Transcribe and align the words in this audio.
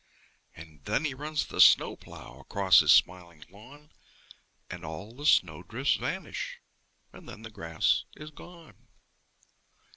And 0.55 0.83
then 0.85 1.05
he 1.05 1.13
runs 1.13 1.45
the 1.45 1.61
snow 1.61 1.95
plough 1.95 2.39
Across 2.39 2.79
his 2.79 2.91
smiling 2.91 3.45
lawn, 3.51 3.91
And 4.67 4.83
all 4.83 5.13
the 5.13 5.27
snow 5.27 5.61
drifts 5.61 5.93
vanish 5.97 6.59
And 7.13 7.29
then 7.29 7.43
the 7.43 7.51
grass 7.51 8.05
is 8.15 8.31
gone. 8.31 8.87